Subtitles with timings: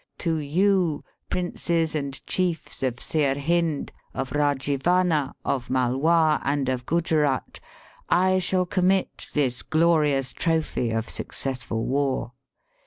[0.17, 7.59] To you, princes and chiefs of Sirhind, of Eajivana, of Malwa, and of Guze rat,
[8.09, 12.31] I shall commit this glorious trophy of successful war.